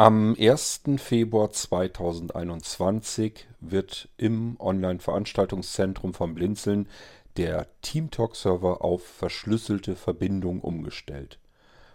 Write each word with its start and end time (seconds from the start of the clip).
Am 0.00 0.36
1. 0.38 0.82
Februar 0.98 1.50
2021 1.50 3.48
wird 3.58 4.08
im 4.16 4.54
Online-Veranstaltungszentrum 4.60 6.14
von 6.14 6.36
Blinzeln 6.36 6.88
der 7.36 7.66
TeamTalk-Server 7.82 8.84
auf 8.84 9.02
verschlüsselte 9.02 9.96
Verbindung 9.96 10.60
umgestellt. 10.60 11.40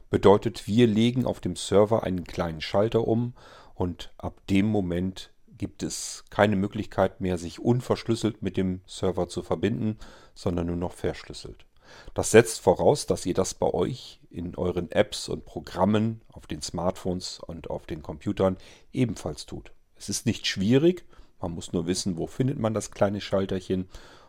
Bedeutet, 0.10 0.68
wir 0.68 0.86
legen 0.86 1.26
auf 1.26 1.40
dem 1.40 1.56
Server 1.56 2.04
einen 2.04 2.26
kleinen 2.26 2.60
Schalter 2.60 3.08
um 3.08 3.36
und 3.74 4.12
ab 4.18 4.36
dem 4.50 4.66
Moment 4.66 5.32
gibt 5.58 5.82
es 5.82 6.26
keine 6.30 6.58
Möglichkeit 6.58 7.22
mehr, 7.22 7.38
sich 7.38 7.62
unverschlüsselt 7.62 8.42
mit 8.42 8.58
dem 8.58 8.82
Server 8.86 9.30
zu 9.30 9.44
verbinden, 9.44 9.98
sondern 10.36 10.68
nur 10.68 10.76
noch 10.76 10.92
verschlüsselt. 10.92 11.66
Das 12.14 12.32
setzt 12.32 12.60
voraus, 12.62 13.06
dass 13.06 13.26
ihr 13.26 13.34
das 13.34 13.54
bei 13.54 13.74
euch 13.74 14.20
in 14.30 14.56
euren 14.56 14.92
Apps 14.92 15.30
und 15.30 15.46
Programmen 15.46 16.22
auf 16.32 16.48
den 16.48 16.62
Smartphones 16.62 17.40
und 17.40 17.70
auf 17.70 17.86
den 17.86 18.02
Computern 18.02 18.58
ebenfalls 18.92 19.46
tut. 19.46 19.72
Es 19.96 20.10
ist 20.10 20.26
nicht 20.26 20.48
schwierig, 20.48 21.06
man 21.40 21.54
muss 21.54 21.74
nur 21.74 21.88
wissen, 21.88 22.18
wo 22.18 22.28
findet 22.28 22.60
man 22.60 22.74
das 22.74 22.92
kleine 22.92 23.22
Schalterchen 23.22 23.88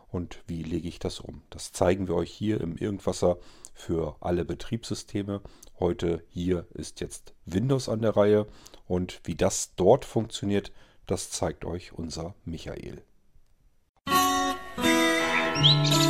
und 0.08 0.38
wie 0.46 0.62
lege 0.62 0.88
ich 0.88 0.98
das 0.98 1.20
um. 1.20 1.42
Das 1.50 1.72
zeigen 1.72 2.08
wir 2.08 2.14
euch 2.14 2.30
hier 2.30 2.60
im 2.60 2.76
Irgendwasser 2.76 3.38
für 3.72 4.16
alle 4.20 4.44
Betriebssysteme. 4.44 5.40
Heute 5.80 6.22
hier 6.28 6.66
ist 6.74 7.00
jetzt 7.00 7.34
Windows 7.44 7.88
an 7.88 8.02
der 8.02 8.16
Reihe 8.16 8.46
und 8.86 9.20
wie 9.24 9.34
das 9.34 9.74
dort 9.74 10.04
funktioniert, 10.04 10.72
das 11.06 11.30
zeigt 11.30 11.64
euch 11.64 11.92
unser 11.92 12.34
Michael. 12.44 13.02
Musik 15.56 16.03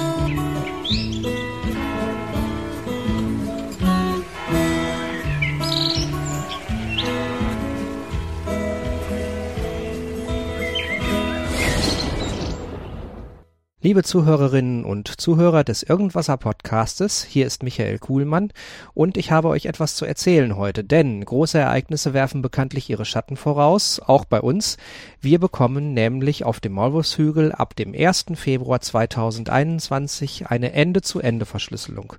Liebe 13.84 14.02
Zuhörerinnen 14.02 14.82
und 14.82 15.20
Zuhörer 15.20 15.62
des 15.62 15.82
Irgendwasser 15.82 16.38
Podcastes, 16.38 17.22
hier 17.22 17.44
ist 17.44 17.62
Michael 17.62 17.98
Kuhlmann 17.98 18.50
und 18.94 19.18
ich 19.18 19.30
habe 19.30 19.48
euch 19.48 19.66
etwas 19.66 19.94
zu 19.94 20.06
erzählen 20.06 20.56
heute, 20.56 20.82
denn 20.82 21.22
große 21.22 21.58
Ereignisse 21.58 22.14
werfen 22.14 22.40
bekanntlich 22.40 22.88
ihre 22.88 23.05
Schatten 23.05 23.36
voraus, 23.36 24.00
auch 24.00 24.24
bei 24.24 24.40
uns. 24.40 24.78
Wir 25.20 25.38
bekommen 25.38 25.92
nämlich 25.92 26.46
auf 26.46 26.60
dem 26.60 26.72
Maulwurfshügel 26.72 27.52
ab 27.52 27.77
dem 27.77 27.92
1. 27.94 28.24
Februar 28.36 28.80
2021 28.80 30.46
eine 30.48 30.72
Ende-zu-Ende-Verschlüsselung. 30.72 32.14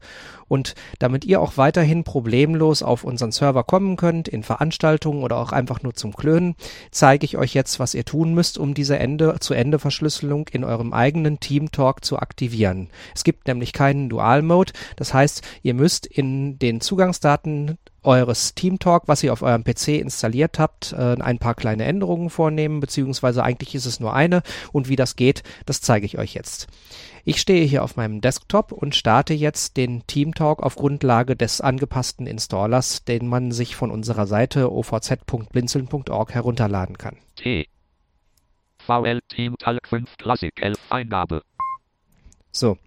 Und 0.47 0.75
damit 0.99 1.25
ihr 1.25 1.41
auch 1.41 1.57
weiterhin 1.57 2.03
problemlos 2.03 2.83
auf 2.83 3.03
unseren 3.03 3.31
Server 3.31 3.63
kommen 3.63 3.95
könnt, 3.95 4.27
in 4.27 4.43
Veranstaltungen 4.43 5.23
oder 5.23 5.37
auch 5.37 5.51
einfach 5.51 5.81
nur 5.81 5.95
zum 5.95 6.15
Klönen, 6.15 6.55
zeige 6.91 7.25
ich 7.25 7.37
euch 7.37 7.55
jetzt, 7.55 7.79
was 7.79 7.95
ihr 7.95 8.05
tun 8.05 8.35
müsst, 8.35 8.59
um 8.59 8.75
diese 8.75 8.99
Ende-zu-Ende-Verschlüsselung 8.99 10.47
in 10.49 10.63
eurem 10.63 10.93
eigenen 10.93 11.39
Team 11.39 11.54
Team 11.55 11.71
Talk 11.71 12.03
zu 12.03 12.19
aktivieren. 12.19 12.89
Es 13.15 13.23
gibt 13.23 13.47
nämlich 13.47 13.71
keinen 13.71 14.09
Dual 14.09 14.41
Mode. 14.41 14.73
Das 14.97 15.13
heißt, 15.13 15.41
ihr 15.63 15.73
müsst 15.73 16.05
in 16.05 16.59
den 16.59 16.81
Zugangsdaten 16.81 17.77
eures 18.03 18.55
Team 18.55 18.77
Talk, 18.77 19.03
was 19.07 19.23
ihr 19.23 19.31
auf 19.31 19.41
eurem 19.41 19.63
PC 19.63 19.99
installiert 20.01 20.59
habt, 20.59 20.91
äh, 20.91 21.15
ein 21.17 21.37
paar 21.39 21.55
kleine 21.55 21.85
Änderungen 21.85 22.29
vornehmen, 22.29 22.81
beziehungsweise 22.81 23.41
eigentlich 23.41 23.73
ist 23.73 23.85
es 23.85 24.01
nur 24.01 24.13
eine 24.13 24.43
und 24.73 24.89
wie 24.89 24.97
das 24.97 25.15
geht, 25.15 25.43
das 25.65 25.79
zeige 25.79 26.05
ich 26.05 26.17
euch 26.17 26.33
jetzt. 26.33 26.67
Ich 27.23 27.39
stehe 27.39 27.65
hier 27.65 27.81
auf 27.81 27.95
meinem 27.95 28.19
Desktop 28.19 28.73
und 28.73 28.95
starte 28.95 29.33
jetzt 29.33 29.77
den 29.77 30.05
Team 30.07 30.35
Talk 30.35 30.61
auf 30.61 30.75
Grundlage 30.75 31.37
des 31.37 31.61
angepassten 31.61 32.27
Installers, 32.27 33.05
den 33.05 33.27
man 33.27 33.53
sich 33.53 33.77
von 33.77 33.91
unserer 33.91 34.27
Seite 34.27 34.73
ovz.blinzeln.org 34.73 36.33
herunterladen 36.33 36.97
kann. 36.97 37.15
T 37.37 37.65
VL 38.85 39.19
Team 39.29 39.55
Talk 39.57 39.87
5 39.87 40.17
Classic 40.17 40.53
11 40.61 40.77
Eingabe. 40.89 41.41
So. 42.51 42.77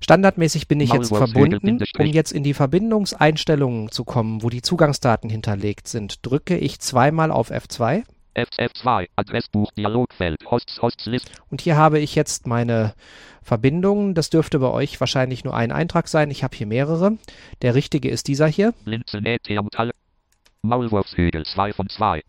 Standardmäßig 0.00 0.68
bin 0.68 0.80
ich 0.80 0.92
jetzt 0.92 1.08
verbunden. 1.08 1.82
Um 1.98 2.06
jetzt 2.06 2.32
in 2.32 2.42
die 2.42 2.54
Verbindungseinstellungen 2.54 3.90
zu 3.90 4.04
kommen, 4.04 4.42
wo 4.42 4.48
die 4.48 4.62
Zugangsdaten 4.62 5.28
hinterlegt 5.28 5.88
sind, 5.88 6.24
drücke 6.24 6.56
ich 6.56 6.80
zweimal 6.80 7.30
auf 7.30 7.50
F2. 7.50 8.04
F2, 8.34 9.08
Adressbuch, 9.16 9.72
Dialogfeld, 9.72 10.38
Hosts, 10.48 10.80
Hosts, 10.80 11.06
List. 11.06 11.32
Und 11.50 11.60
hier 11.60 11.76
habe 11.76 11.98
ich 11.98 12.14
jetzt 12.14 12.46
meine 12.46 12.94
Verbindungen. 13.42 14.14
Das 14.14 14.30
dürfte 14.30 14.60
bei 14.60 14.70
euch 14.70 15.00
wahrscheinlich 15.00 15.44
nur 15.44 15.54
ein 15.54 15.72
Eintrag 15.72 16.06
sein. 16.06 16.30
Ich 16.30 16.44
habe 16.44 16.56
hier 16.56 16.66
mehrere. 16.66 17.18
Der 17.62 17.74
richtige 17.74 18.08
ist 18.08 18.28
dieser 18.28 18.46
hier. 18.46 18.74
Maulwurfshügel 20.62 21.44
2 21.44 21.72
von 21.72 21.88
2. 21.88 22.22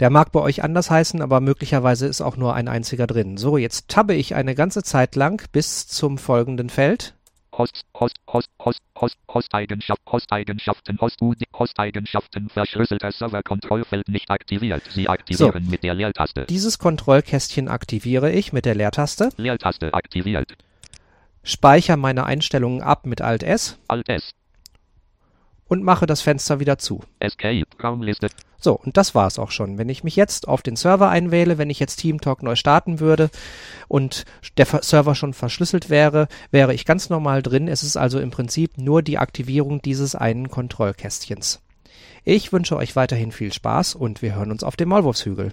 Der 0.00 0.08
mag 0.08 0.32
bei 0.32 0.40
euch 0.40 0.64
anders 0.64 0.90
heißen, 0.90 1.20
aber 1.20 1.40
möglicherweise 1.40 2.06
ist 2.06 2.22
auch 2.22 2.38
nur 2.38 2.54
ein 2.54 2.68
einziger 2.68 3.06
drin. 3.06 3.36
So, 3.36 3.58
jetzt 3.58 3.88
tabbe 3.88 4.14
ich 4.14 4.34
eine 4.34 4.54
ganze 4.54 4.82
Zeit 4.82 5.14
lang 5.14 5.46
bis 5.52 5.88
zum 5.88 6.16
folgenden 6.16 6.70
Feld. 6.70 7.14
Host, 7.52 7.84
Host, 7.94 8.16
Host, 8.32 8.48
Host, 8.64 8.80
Host, 8.98 9.16
Hosteigenschaft, 9.30 10.00
Hosteigenschaften, 10.10 10.98
Host, 10.98 11.18
Hosteigenschaften, 11.52 12.48
verschlüsselter 12.48 13.12
Server-Kontrollfeld 13.12 14.08
nicht 14.08 14.30
aktiviert. 14.30 14.82
Sie 14.88 15.06
aktivieren 15.06 15.64
so, 15.64 15.70
mit 15.70 15.82
der 15.82 15.92
Leertaste. 15.92 16.46
Dieses 16.46 16.78
Kontrollkästchen 16.78 17.68
aktiviere 17.68 18.32
ich 18.32 18.54
mit 18.54 18.64
der 18.64 18.76
Leertaste. 18.76 19.28
Leertaste 19.36 19.92
aktiviert. 19.92 20.54
Speichere 21.42 21.98
meine 21.98 22.24
Einstellungen 22.24 22.80
ab 22.80 23.04
mit 23.04 23.20
Alt 23.20 23.42
S. 23.42 23.78
Alt 23.88 24.08
S. 24.08 24.30
Und 25.70 25.84
mache 25.84 26.06
das 26.06 26.20
Fenster 26.20 26.58
wieder 26.58 26.78
zu. 26.78 27.00
Escape, 27.20 27.64
Raumliste. 27.80 28.26
So, 28.58 28.74
und 28.74 28.96
das 28.96 29.14
war's 29.14 29.38
auch 29.38 29.52
schon. 29.52 29.78
Wenn 29.78 29.88
ich 29.88 30.02
mich 30.02 30.16
jetzt 30.16 30.48
auf 30.48 30.62
den 30.62 30.74
Server 30.74 31.08
einwähle, 31.08 31.58
wenn 31.58 31.70
ich 31.70 31.78
jetzt 31.78 32.00
TeamTalk 32.00 32.42
neu 32.42 32.56
starten 32.56 32.98
würde 32.98 33.30
und 33.86 34.24
der 34.56 34.66
Server 34.66 35.14
schon 35.14 35.32
verschlüsselt 35.32 35.88
wäre, 35.88 36.26
wäre 36.50 36.74
ich 36.74 36.84
ganz 36.84 37.08
normal 37.08 37.40
drin. 37.40 37.68
Es 37.68 37.84
ist 37.84 37.96
also 37.96 38.18
im 38.18 38.32
Prinzip 38.32 38.78
nur 38.78 39.00
die 39.02 39.18
Aktivierung 39.18 39.80
dieses 39.80 40.16
einen 40.16 40.50
Kontrollkästchens. 40.50 41.62
Ich 42.24 42.52
wünsche 42.52 42.76
euch 42.76 42.96
weiterhin 42.96 43.30
viel 43.30 43.52
Spaß 43.52 43.94
und 43.94 44.22
wir 44.22 44.34
hören 44.34 44.50
uns 44.50 44.64
auf 44.64 44.74
dem 44.74 44.88
Maulwurfshügel. 44.88 45.52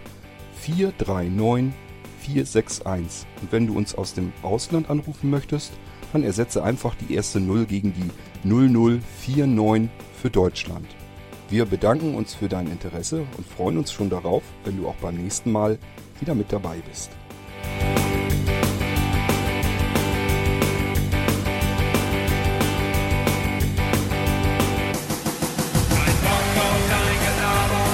439 0.61 1.73
461. 2.21 3.27
Und 3.41 3.51
wenn 3.51 3.67
du 3.67 3.75
uns 3.75 3.95
aus 3.95 4.13
dem 4.13 4.31
Ausland 4.43 4.89
anrufen 4.89 5.29
möchtest, 5.29 5.73
dann 6.13 6.23
ersetze 6.23 6.63
einfach 6.63 6.95
die 6.95 7.13
erste 7.13 7.39
0 7.39 7.65
gegen 7.65 7.93
die 7.93 8.09
0049 8.47 9.89
für 10.21 10.29
Deutschland. 10.29 10.87
Wir 11.49 11.65
bedanken 11.65 12.15
uns 12.15 12.33
für 12.33 12.47
dein 12.47 12.67
Interesse 12.67 13.25
und 13.37 13.47
freuen 13.47 13.77
uns 13.77 13.91
schon 13.91 14.09
darauf, 14.09 14.43
wenn 14.63 14.77
du 14.77 14.87
auch 14.87 14.95
beim 14.95 15.15
nächsten 15.15 15.51
Mal 15.51 15.77
wieder 16.19 16.35
mit 16.35 16.53
dabei 16.53 16.77
bist. 16.87 17.11
Ein 25.89 26.15
Bock 26.23 26.45
auf 26.57 26.81
dein 26.89 27.17
Gelaber, 27.25 27.85